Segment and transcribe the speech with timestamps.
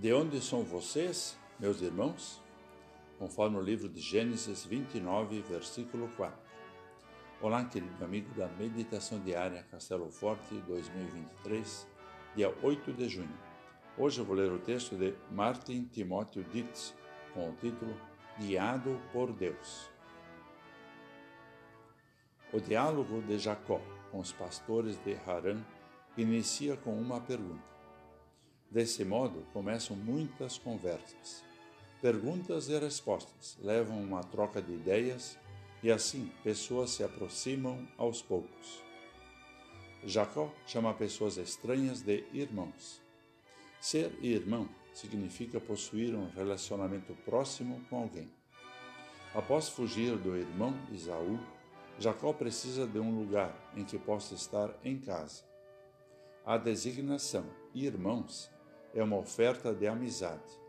[0.00, 2.40] De onde são vocês, meus irmãos?
[3.18, 6.38] Conforme o livro de Gênesis 29, versículo 4.
[7.42, 11.88] Olá, querido amigo da Meditação Diária Castelo Forte 2023,
[12.36, 13.36] dia 8 de junho.
[13.98, 16.94] Hoje eu vou ler o texto de Martin Timóteo Dietz,
[17.34, 18.00] com o título
[18.38, 19.90] Guiado por Deus.
[22.52, 23.80] O diálogo de Jacó
[24.12, 25.60] com os pastores de Harã
[26.16, 27.77] inicia com uma pergunta.
[28.70, 31.42] Desse modo, começam muitas conversas.
[32.02, 35.38] Perguntas e respostas levam a uma troca de ideias
[35.82, 38.82] e assim pessoas se aproximam aos poucos.
[40.04, 43.00] Jacó chama pessoas estranhas de irmãos.
[43.80, 48.30] Ser irmão significa possuir um relacionamento próximo com alguém.
[49.34, 51.38] Após fugir do irmão Isaú,
[51.98, 55.42] Jacó precisa de um lugar em que possa estar em casa.
[56.44, 58.50] A designação irmãos
[58.94, 60.60] é uma oferta de amizade,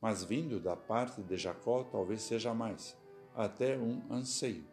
[0.00, 2.96] mas vindo da parte de Jacó talvez seja mais,
[3.34, 4.64] até um anseio.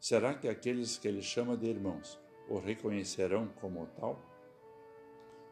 [0.00, 4.20] Será que aqueles que ele chama de irmãos o reconhecerão como tal?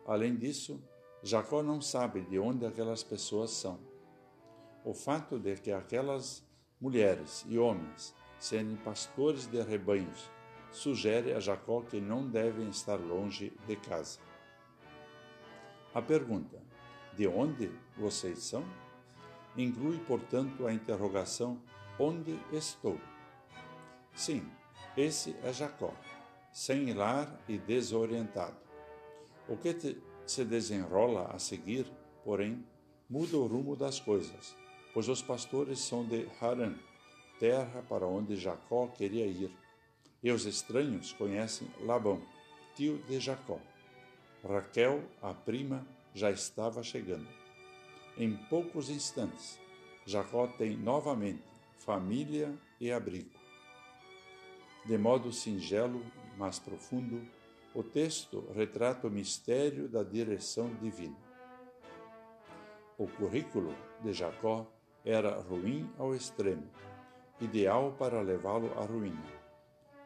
[0.07, 0.81] Além disso,
[1.23, 3.81] Jacó não sabe de onde aquelas pessoas são.
[4.85, 6.45] O fato de que aquelas
[6.81, 10.31] mulheres e homens serem pastores de rebanhos
[10.71, 14.21] sugere a Jacó que não devem estar longe de casa.
[15.95, 16.63] A pergunta:
[17.17, 18.65] de onde vocês são?
[19.57, 21.61] inclui, portanto, a interrogação:
[21.99, 23.01] onde estou?
[24.15, 24.43] Sim,
[24.97, 25.93] esse é Jacó,
[26.53, 28.57] sem lar e desorientado.
[29.49, 31.87] O que te, se desenrola a seguir,
[32.25, 32.65] porém,
[33.09, 34.57] muda o rumo das coisas,
[34.93, 36.75] pois os pastores são de Harã,
[37.39, 39.55] terra para onde Jacó queria ir,
[40.23, 42.21] e os estranhos conhecem Labão,
[42.75, 43.61] tio de Jacó.
[44.47, 47.27] Raquel, a prima, já estava chegando.
[48.17, 49.59] Em poucos instantes,
[50.07, 51.43] Jacó tem novamente
[51.79, 53.37] família e abrigo.
[54.85, 56.01] De modo singelo,
[56.39, 57.21] mas profundo,
[57.75, 61.17] o texto retrata o mistério da direção divina.
[62.97, 64.67] O currículo de Jacó
[65.05, 66.71] era ruim ao extremo,
[67.41, 69.27] ideal para levá-lo à ruína.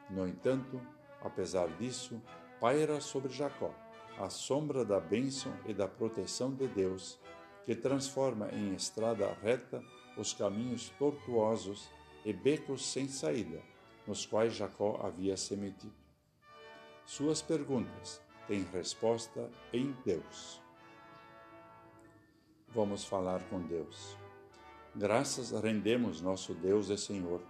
[0.09, 0.81] No entanto,
[1.23, 2.21] apesar disso,
[2.59, 3.73] paira sobre Jacó
[4.21, 7.19] a sombra da bênção e da proteção de Deus,
[7.65, 9.83] que transforma em estrada reta
[10.15, 11.89] os caminhos tortuosos
[12.23, 13.63] e becos sem saída,
[14.07, 15.95] nos quais Jacó havia se metido.
[17.07, 20.61] Suas perguntas têm resposta em Deus.
[22.69, 24.19] Vamos falar com Deus.
[24.95, 27.41] Graças rendemos nosso Deus e Senhor,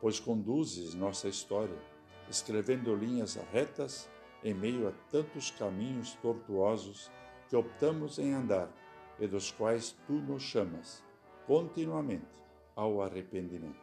[0.00, 1.78] pois conduzes nossa história,
[2.30, 4.08] escrevendo linhas retas
[4.44, 7.10] em meio a tantos caminhos tortuosos
[7.48, 8.68] que optamos em andar
[9.18, 11.02] e dos quais tu nos chamas
[11.46, 12.26] continuamente
[12.76, 13.82] ao arrependimento.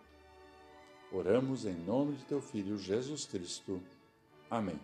[1.11, 3.81] Oramos em nome de teu Filho Jesus Cristo.
[4.49, 4.79] Amém.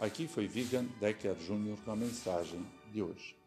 [0.00, 1.76] Aqui foi Vigan Decker Jr.
[1.84, 3.41] com a mensagem de hoje.